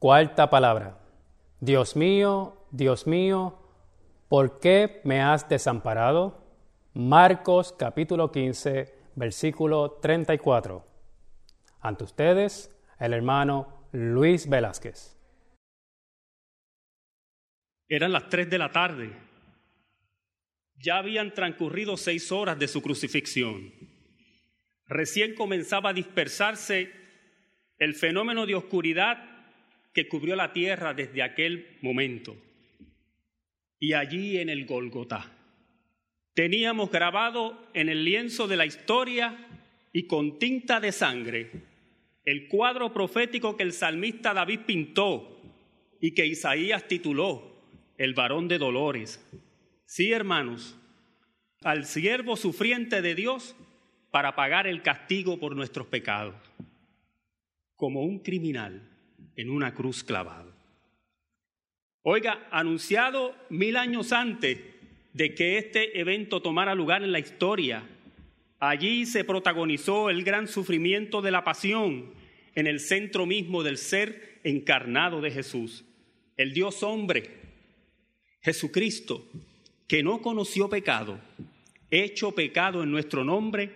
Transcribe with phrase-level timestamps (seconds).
[0.00, 0.98] Cuarta palabra.
[1.60, 3.58] Dios mío, Dios mío,
[4.30, 6.42] ¿por qué me has desamparado?
[6.94, 10.86] Marcos capítulo 15, versículo 34.
[11.82, 15.18] Ante ustedes, el hermano Luis Velázquez.
[17.86, 19.12] Eran las tres de la tarde.
[20.76, 23.70] Ya habían transcurrido seis horas de su crucifixión.
[24.86, 26.90] Recién comenzaba a dispersarse
[27.76, 29.30] el fenómeno de oscuridad
[29.92, 32.36] que cubrió la tierra desde aquel momento.
[33.78, 35.32] Y allí en el Golgotá
[36.34, 39.46] teníamos grabado en el lienzo de la historia
[39.92, 41.50] y con tinta de sangre
[42.24, 45.40] el cuadro profético que el salmista David pintó
[46.00, 47.64] y que Isaías tituló
[47.98, 49.24] El varón de dolores.
[49.86, 50.78] Sí, hermanos,
[51.62, 53.56] al siervo sufriente de Dios
[54.10, 56.36] para pagar el castigo por nuestros pecados,
[57.76, 58.88] como un criminal
[59.40, 60.52] en una cruz clavado.
[62.02, 64.58] Oiga, anunciado mil años antes
[65.12, 67.82] de que este evento tomara lugar en la historia,
[68.58, 72.12] allí se protagonizó el gran sufrimiento de la pasión
[72.54, 75.84] en el centro mismo del ser encarnado de Jesús,
[76.36, 77.30] el Dios hombre,
[78.40, 79.26] Jesucristo,
[79.86, 81.20] que no conoció pecado,
[81.90, 83.70] hecho pecado en nuestro nombre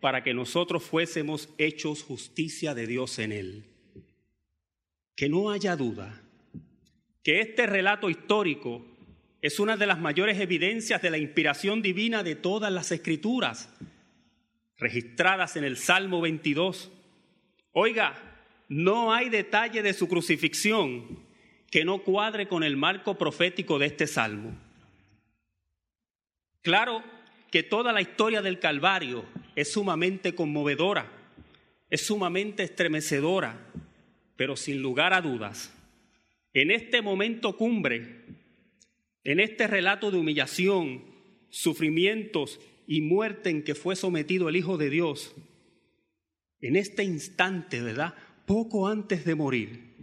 [0.00, 3.64] para que nosotros fuésemos hechos justicia de Dios en él.
[5.16, 6.22] Que no haya duda
[7.26, 8.86] que este relato histórico
[9.42, 13.68] es una de las mayores evidencias de la inspiración divina de todas las escrituras,
[14.78, 16.92] registradas en el Salmo 22.
[17.72, 18.14] Oiga,
[18.68, 21.18] no hay detalle de su crucifixión
[21.68, 24.56] que no cuadre con el marco profético de este salmo.
[26.62, 27.02] Claro
[27.50, 29.24] que toda la historia del Calvario
[29.56, 31.10] es sumamente conmovedora,
[31.90, 33.58] es sumamente estremecedora,
[34.36, 35.72] pero sin lugar a dudas,
[36.52, 38.24] en este momento cumbre,
[39.24, 41.04] en este relato de humillación,
[41.48, 45.34] sufrimientos y muerte en que fue sometido el Hijo de Dios,
[46.60, 48.14] en este instante, ¿verdad?
[48.46, 49.94] Poco antes de morir,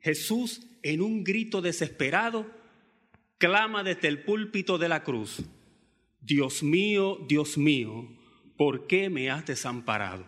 [0.00, 2.50] Jesús en un grito desesperado
[3.38, 5.42] clama desde el púlpito de la cruz,
[6.20, 8.08] Dios mío, Dios mío,
[8.56, 10.26] ¿por qué me has desamparado?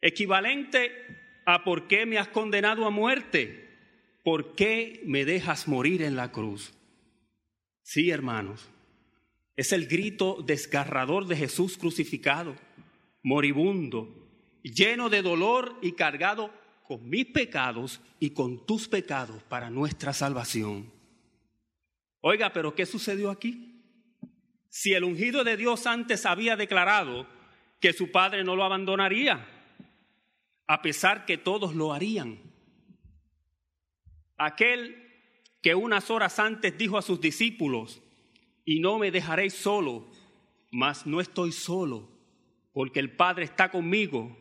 [0.00, 3.70] Equivalente a ¿por qué me has condenado a muerte?
[4.22, 6.72] ¿Por qué me dejas morir en la cruz?
[7.82, 8.68] Sí, hermanos,
[9.56, 12.54] es el grito desgarrador de Jesús crucificado,
[13.22, 14.08] moribundo,
[14.62, 16.52] lleno de dolor y cargado
[16.84, 20.90] con mis pecados y con tus pecados para nuestra salvación.
[22.20, 23.72] Oiga, pero ¿qué sucedió aquí?
[24.72, 27.26] si el ungido de Dios antes había declarado
[27.78, 29.46] que su padre no lo abandonaría,
[30.72, 32.38] a pesar que todos lo harían.
[34.38, 34.96] Aquel
[35.60, 38.00] que unas horas antes dijo a sus discípulos,
[38.64, 40.06] y no me dejaréis solo,
[40.70, 42.08] mas no estoy solo,
[42.72, 44.34] porque el Padre está conmigo,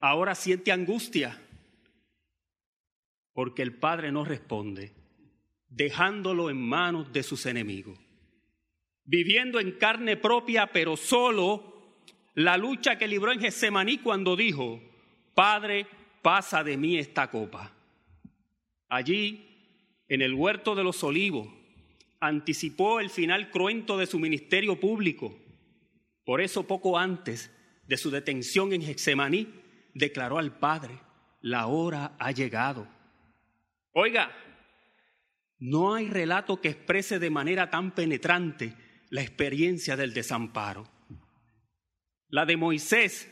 [0.00, 1.38] ahora siente angustia,
[3.34, 4.94] porque el Padre no responde,
[5.68, 7.98] dejándolo en manos de sus enemigos
[9.04, 11.64] viviendo en carne propia, pero solo
[12.34, 14.80] la lucha que libró en Getsemaní cuando dijo,
[15.40, 15.86] Padre,
[16.20, 17.72] pasa de mí esta copa.
[18.90, 21.48] Allí, en el huerto de los olivos,
[22.20, 25.34] anticipó el final cruento de su ministerio público.
[26.26, 27.50] Por eso, poco antes
[27.86, 29.48] de su detención en Getsemaní,
[29.94, 31.00] declaró al Padre,
[31.40, 32.86] la hora ha llegado.
[33.92, 34.30] Oiga,
[35.58, 38.74] no hay relato que exprese de manera tan penetrante
[39.08, 40.86] la experiencia del desamparo.
[42.28, 43.26] La de Moisés,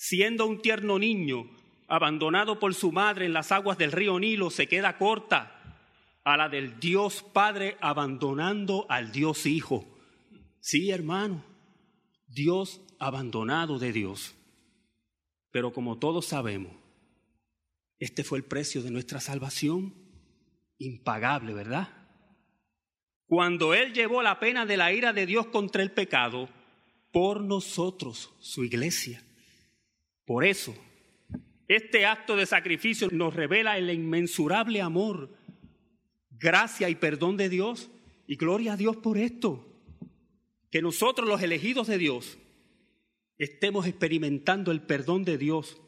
[0.00, 1.50] siendo un tierno niño,
[1.86, 5.76] abandonado por su madre en las aguas del río Nilo, se queda corta
[6.24, 9.86] a la del Dios Padre abandonando al Dios Hijo.
[10.58, 11.44] Sí, hermano,
[12.26, 14.34] Dios abandonado de Dios.
[15.50, 16.72] Pero como todos sabemos,
[17.98, 19.94] este fue el precio de nuestra salvación,
[20.78, 22.00] impagable, ¿verdad?
[23.26, 26.48] cuando Él llevó la pena de la ira de Dios contra el pecado
[27.12, 29.22] por nosotros, su iglesia.
[30.30, 30.72] Por eso,
[31.66, 35.36] este acto de sacrificio nos revela el inmensurable amor,
[36.30, 37.90] gracia y perdón de Dios.
[38.28, 39.66] Y gloria a Dios por esto.
[40.70, 42.38] Que nosotros los elegidos de Dios
[43.38, 45.80] estemos experimentando el perdón de Dios,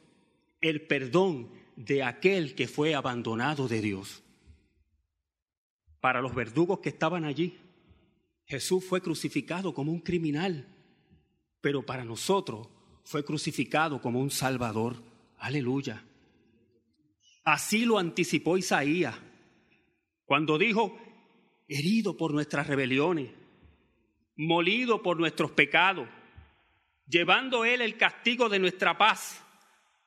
[0.60, 4.24] el perdón de aquel que fue abandonado de Dios
[6.00, 7.60] para los verdugos que estaban allí.
[8.46, 10.66] Jesús fue crucificado como un criminal,
[11.60, 12.66] pero para nosotros
[13.04, 14.96] fue crucificado como un salvador.
[15.38, 16.02] Aleluya.
[17.44, 19.16] Así lo anticipó Isaías
[20.24, 20.98] cuando dijo,
[21.68, 23.30] herido por nuestras rebeliones,
[24.36, 26.08] molido por nuestros pecados,
[27.06, 29.42] llevando Él el castigo de nuestra paz,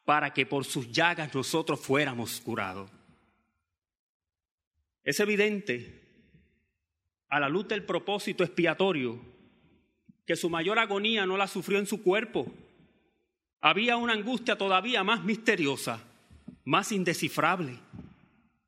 [0.05, 2.89] para que por sus llagas nosotros fuéramos curados.
[5.03, 6.01] Es evidente,
[7.29, 9.19] a la luz del propósito expiatorio,
[10.25, 12.51] que su mayor agonía no la sufrió en su cuerpo.
[13.67, 15.99] Había una angustia todavía más misteriosa,
[16.65, 17.79] más indescifrable,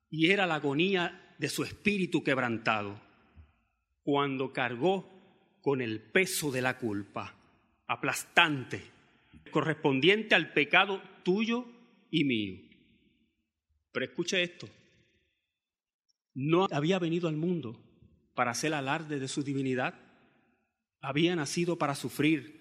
[0.09, 2.99] y era la agonía de su espíritu quebrantado,
[4.01, 5.07] cuando cargó
[5.61, 7.35] con el peso de la culpa,
[7.85, 8.81] aplastante,
[9.51, 11.67] correspondiente al pecado tuyo
[12.09, 12.57] y mío.
[13.91, 14.67] Pero escuche esto,
[16.33, 17.79] no había venido al mundo
[18.33, 19.93] para hacer alarde de su divinidad,
[21.01, 22.56] había nacido para sufrir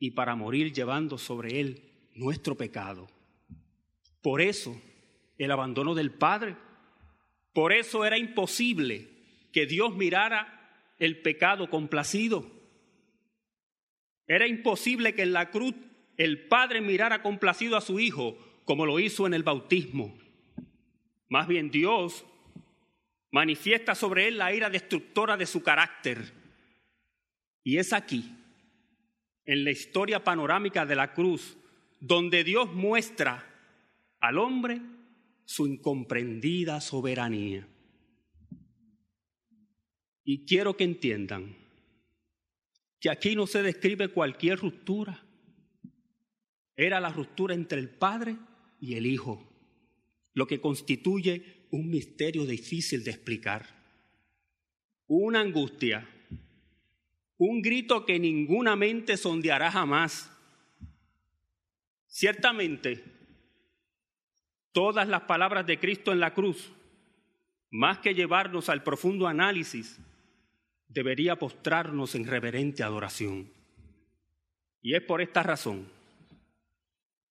[0.00, 1.82] y para morir llevando sobre él
[2.14, 3.06] nuestro pecado.
[4.22, 4.80] Por eso
[5.38, 6.56] el abandono del Padre,
[7.52, 9.08] por eso era imposible
[9.52, 12.50] que Dios mirara el pecado complacido.
[14.26, 15.74] Era imposible que en la cruz
[16.16, 20.16] el Padre mirara complacido a su Hijo como lo hizo en el bautismo.
[21.28, 22.24] Más bien Dios
[23.30, 26.32] manifiesta sobre él la ira destructora de su carácter.
[27.62, 28.32] Y es aquí,
[29.50, 31.56] en la historia panorámica de la cruz,
[31.98, 33.44] donde Dios muestra
[34.20, 34.80] al hombre
[35.44, 37.66] su incomprendida soberanía.
[40.22, 41.56] Y quiero que entiendan
[43.00, 45.20] que aquí no se describe cualquier ruptura.
[46.76, 48.36] Era la ruptura entre el Padre
[48.78, 49.52] y el Hijo,
[50.32, 53.66] lo que constituye un misterio difícil de explicar,
[55.08, 56.08] una angustia,
[57.40, 60.30] un grito que ninguna mente sondeará jamás.
[62.06, 63.02] Ciertamente,
[64.72, 66.70] todas las palabras de Cristo en la cruz,
[67.70, 69.98] más que llevarnos al profundo análisis,
[70.86, 73.50] debería postrarnos en reverente adoración.
[74.82, 75.88] Y es por esta razón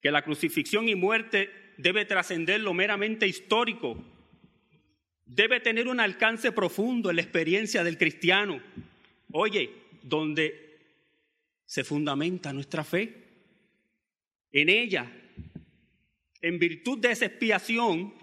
[0.01, 3.95] que la crucifixión y muerte debe trascender lo meramente histórico
[5.27, 8.59] debe tener un alcance profundo en la experiencia del cristiano.
[9.31, 9.69] Oye,
[10.09, 10.69] donde
[11.65, 13.27] se fundamenta nuestra fe.
[14.51, 15.11] En ella,
[16.41, 18.13] en virtud de esa expiación,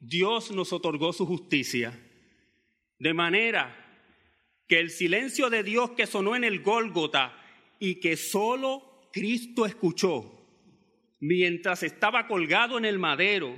[0.00, 1.96] Dios nos otorgó su justicia.
[2.98, 3.78] De manera
[4.66, 7.38] que el silencio de Dios que sonó en el Gólgota
[7.78, 10.42] y que solo Cristo escuchó
[11.20, 13.54] mientras estaba colgado en el madero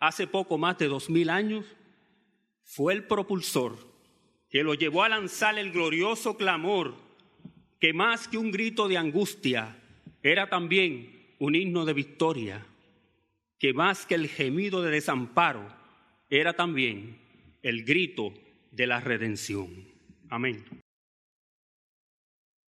[0.00, 1.64] hace poco más de dos mil años,
[2.64, 3.95] fue el propulsor
[4.48, 6.94] que lo llevó a lanzar el glorioso clamor
[7.80, 9.76] que más que un grito de angustia
[10.22, 12.66] era también un himno de victoria,
[13.58, 15.66] que más que el gemido de desamparo
[16.30, 17.18] era también
[17.62, 18.32] el grito
[18.70, 19.68] de la redención.
[20.30, 20.64] Amén.